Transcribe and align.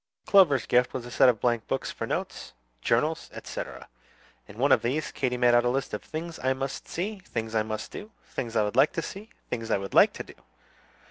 Clover's 0.25 0.65
gift 0.65 0.95
was 0.95 1.05
a 1.05 1.11
set 1.11 1.29
of 1.29 1.39
blank 1.39 1.67
books 1.67 1.91
for 1.91 2.07
notes, 2.07 2.53
journals, 2.81 3.29
etc. 3.35 3.87
In 4.47 4.57
one 4.57 4.71
of 4.71 4.81
these, 4.81 5.11
Katy 5.11 5.37
made 5.37 5.53
out 5.53 5.63
a 5.63 5.69
list 5.69 5.93
of 5.93 6.01
"Things 6.03 6.39
I 6.43 6.53
must 6.53 6.87
see," 6.87 7.19
"Things 7.19 7.53
I 7.53 7.61
must 7.61 7.91
do," 7.91 8.09
"Things 8.25 8.55
I 8.55 8.63
would 8.63 8.75
like 8.75 8.93
to 8.93 9.03
see," 9.03 9.29
"Things 9.51 9.69
I 9.69 9.77
would 9.77 9.93
like 9.93 10.13
to 10.13 10.23
do." 10.23 10.33